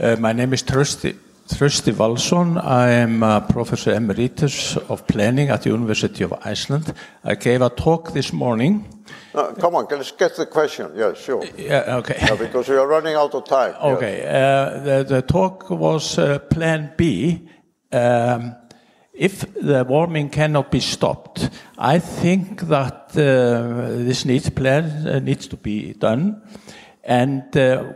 Uh, 0.00 0.16
my 0.20 0.32
name 0.32 0.52
is 0.52 0.62
Trausti, 0.62 1.16
Trausti 1.48 1.92
Valsson. 1.92 2.58
I 2.58 2.90
am 2.90 3.22
a 3.22 3.40
professor 3.40 3.94
emeritus 3.94 4.76
of 4.88 5.06
planning 5.06 5.48
at 5.48 5.62
the 5.62 5.70
University 5.70 6.24
of 6.24 6.32
Iceland. 6.44 6.92
I 7.24 7.34
gave 7.34 7.62
a 7.62 7.70
talk 7.70 8.12
this 8.12 8.32
morning. 8.32 8.86
Uh, 9.34 9.52
come 9.54 9.74
on, 9.74 9.86
let's 9.90 10.12
get 10.12 10.36
the 10.36 10.46
question. 10.46 10.92
Yes, 10.94 11.18
sure. 11.18 11.44
Yeah, 11.56 11.96
okay. 11.96 12.16
Yeah, 12.20 12.36
because 12.36 12.68
we 12.68 12.76
are 12.76 12.86
running 12.86 13.14
out 13.14 13.34
of 13.34 13.44
time. 13.44 13.74
Okay. 13.82 14.18
Yes. 14.18 14.34
Uh, 14.34 14.82
the, 14.84 15.04
the, 15.14 15.22
talk 15.22 15.70
was 15.70 16.18
uh, 16.18 16.38
Plan 16.38 16.92
B. 16.96 17.48
Um, 17.92 18.54
if 19.14 19.52
the 19.54 19.84
warming 19.84 20.30
cannot 20.30 20.70
be 20.70 20.80
stopped, 20.80 21.50
I 21.76 21.98
think 21.98 22.62
that 22.68 23.10
uh, 23.16 23.96
this 24.04 24.24
needs 24.24 24.50
plan 24.50 25.06
uh, 25.06 25.18
needs 25.18 25.48
to 25.48 25.56
be 25.56 25.94
done. 25.94 26.42
And 27.08 27.56
uh, 27.56 27.94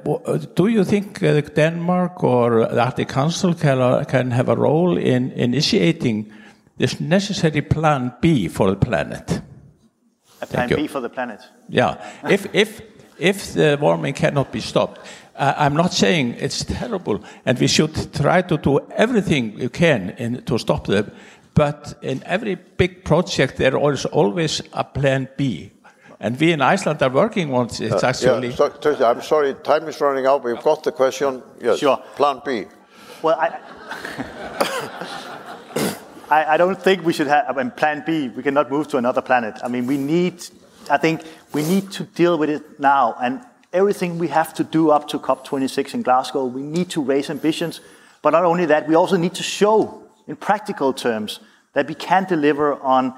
do 0.54 0.69
you 0.69 0.85
think 0.85 1.23
uh, 1.23 1.42
Denmark 1.42 2.25
or 2.25 2.66
the 2.66 2.81
Arctic 2.81 3.09
Council 3.09 3.52
can, 3.52 3.78
uh, 3.78 4.04
can 4.04 4.31
have 4.31 4.49
a 4.49 4.57
role 4.57 4.97
in 4.97 5.33
initiating 5.33 6.33
this 6.78 6.99
necessary 6.99 7.61
plan 7.61 8.14
B 8.23 8.49
for 8.49 8.71
the 8.71 8.76
planet? 8.76 9.42
A 10.40 10.47
plan 10.47 10.69
B 10.71 10.87
for 10.87 11.02
the 11.02 11.11
planet. 11.11 11.40
Yeah. 11.69 12.02
if 12.31 12.47
if 12.54 12.81
if 13.19 13.52
the 13.52 13.76
warming 13.78 14.14
cannot 14.14 14.50
be 14.50 14.61
stopped, 14.61 14.99
uh, 15.37 15.52
I'm 15.59 15.75
not 15.75 15.92
saying 15.92 16.37
it's 16.38 16.64
terrible, 16.64 17.21
and 17.45 17.59
we 17.59 17.66
should 17.66 18.14
try 18.14 18.40
to 18.40 18.57
do 18.57 18.81
everything 18.97 19.57
we 19.59 19.69
can 19.69 20.14
in, 20.16 20.42
to 20.45 20.59
stop 20.59 20.87
them. 20.87 21.12
But 21.54 21.99
in 22.00 22.23
every 22.25 22.54
big 22.54 23.04
project, 23.04 23.59
there 23.59 23.76
is 23.92 24.07
always 24.07 24.62
a 24.73 24.85
plan 24.85 25.28
B. 25.37 25.72
And 26.23 26.38
we 26.38 26.52
in 26.52 26.62
Iceland 26.62 27.02
are 27.02 27.11
working 27.11 27.52
on 27.52 27.67
it. 27.67 27.93
Uh, 27.93 27.99
actually. 28.00 28.50
Yeah, 28.50 28.71
so, 28.81 29.05
I'm 29.05 29.23
sorry, 29.23 29.55
time 29.55 29.88
is 29.88 30.00
running 30.00 30.25
out. 30.25 30.45
We've 30.45 30.62
got 30.62 30.85
the 30.85 30.93
question. 30.93 31.43
Yes. 31.61 31.81
Sure. 31.81 31.97
Plan 32.14 32.41
B. 32.45 32.67
Well, 33.21 33.37
I. 33.38 33.59
I, 36.31 36.55
I, 36.55 36.57
don't 36.57 36.81
think 36.81 37.05
we 37.05 37.12
should 37.12 37.26
have 37.26 37.45
I 37.49 37.52
mean, 37.52 37.73
plan 37.73 38.05
B. 38.07 38.29
We 38.29 38.43
cannot 38.43 38.71
move 38.71 38.87
to 38.88 38.99
another 38.99 39.21
planet. 39.21 39.59
I 39.64 39.69
mean, 39.69 39.87
we 39.87 39.99
need, 39.99 40.47
I 40.89 40.97
think 40.97 41.23
we 41.52 41.63
need 41.63 41.91
to 41.93 42.04
deal 42.04 42.39
with 42.39 42.49
it 42.49 42.80
now. 42.80 43.17
And 43.21 43.45
everything 43.73 44.19
we 44.19 44.28
have 44.28 44.54
to 44.54 44.65
do 44.65 44.91
up 44.91 45.08
to 45.08 45.19
COP26 45.19 45.93
in 45.93 46.02
Glasgow, 46.02 46.47
we 46.47 46.63
need 46.63 46.89
to 46.91 47.02
raise 47.02 47.30
ambitions. 47.30 47.80
But 48.23 48.30
not 48.30 48.45
only 48.45 48.65
that, 48.67 48.89
we 48.89 48.95
also 48.95 49.17
need 49.17 49.35
to 49.35 49.43
show 49.43 50.04
in 50.28 50.37
practical 50.37 50.93
terms 50.93 51.41
that 51.73 51.89
we 51.89 51.95
can 51.95 52.25
deliver 52.25 52.80
on 52.80 53.13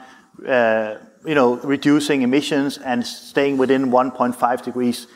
uh, 0.48 0.96
you 1.24 1.34
know, 1.34 1.56
reducing 1.56 2.22
emissions 2.22 2.78
and 2.78 3.06
staying 3.06 3.56
within 3.56 3.90
1.5 3.90 4.62
degrees. 4.62 5.06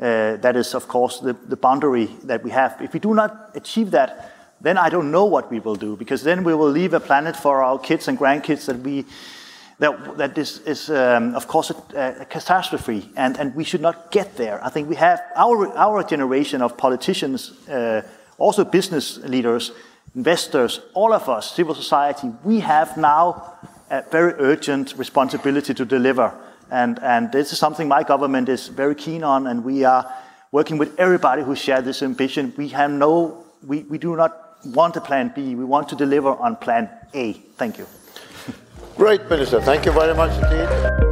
Uh, 0.00 0.36
that 0.36 0.56
is, 0.56 0.74
of 0.74 0.88
course, 0.88 1.20
the, 1.20 1.32
the 1.32 1.56
boundary 1.56 2.06
that 2.24 2.42
we 2.44 2.50
have. 2.50 2.80
If 2.80 2.92
we 2.92 3.00
do 3.00 3.14
not 3.14 3.50
achieve 3.54 3.90
that, 3.90 4.32
then 4.60 4.78
I 4.78 4.88
don't 4.88 5.10
know 5.10 5.24
what 5.24 5.50
we 5.50 5.60
will 5.60 5.76
do, 5.76 5.96
because 5.96 6.22
then 6.22 6.44
we 6.44 6.54
will 6.54 6.70
leave 6.70 6.94
a 6.94 7.00
planet 7.00 7.36
for 7.36 7.62
our 7.62 7.78
kids 7.78 8.08
and 8.08 8.18
grandkids 8.18 8.66
that 8.66 8.78
we 8.78 9.04
that, 9.78 10.18
that 10.18 10.36
is, 10.36 10.58
is 10.66 10.90
um, 10.90 11.36
of 11.36 11.46
course, 11.46 11.70
a, 11.70 12.16
a, 12.20 12.24
catastrophe, 12.24 13.08
and, 13.16 13.38
and 13.38 13.54
we 13.54 13.62
should 13.62 13.80
not 13.80 14.10
get 14.10 14.36
there. 14.36 14.64
I 14.64 14.70
think 14.70 14.88
we 14.88 14.96
have 14.96 15.20
our, 15.36 15.68
our 15.76 16.02
generation 16.02 16.62
of 16.62 16.76
politicians, 16.76 17.52
uh, 17.68 18.02
also 18.38 18.64
business 18.64 19.18
leaders, 19.18 19.70
investors, 20.16 20.80
all 20.94 21.12
of 21.12 21.28
us, 21.28 21.54
civil 21.54 21.76
society, 21.76 22.28
we 22.42 22.58
have 22.60 22.96
now 22.96 23.56
a 23.90 24.02
very 24.10 24.34
urgent 24.38 24.94
responsibility 24.96 25.74
to 25.74 25.84
deliver. 25.84 26.32
And, 26.70 26.98
and 27.02 27.32
this 27.32 27.52
is 27.52 27.58
something 27.58 27.88
my 27.88 28.02
government 28.02 28.48
is 28.48 28.68
very 28.68 28.94
keen 28.94 29.24
on, 29.24 29.46
and 29.46 29.64
we 29.64 29.84
are 29.84 30.10
working 30.52 30.78
with 30.78 30.98
everybody 30.98 31.42
who 31.42 31.56
share 31.56 31.80
this 31.82 32.02
ambition. 32.02 32.52
We 32.56 32.68
have 32.68 32.90
no, 32.90 33.44
we, 33.66 33.84
we 33.84 33.98
do 33.98 34.16
not 34.16 34.64
want 34.66 34.96
a 34.96 35.00
plan 35.00 35.32
B, 35.34 35.54
we 35.54 35.64
want 35.64 35.88
to 35.90 35.96
deliver 35.96 36.30
on 36.30 36.56
plan 36.56 36.90
A. 37.14 37.32
Thank 37.32 37.78
you. 37.78 37.86
Great, 38.96 39.28
Minister. 39.30 39.60
Thank 39.60 39.86
you 39.86 39.92
very 39.92 40.14
much 40.14 40.32
indeed. 40.42 41.07